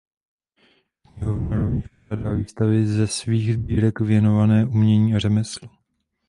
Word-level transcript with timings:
Knihovna 1.05 1.55
rovněž 1.57 1.85
pořádá 1.87 2.33
výstavy 2.33 2.87
ze 2.87 3.07
svých 3.07 3.53
sbírek 3.53 3.99
věnované 3.99 4.65
umění 4.65 5.15
a 5.15 5.19
řemeslu. 5.19 5.69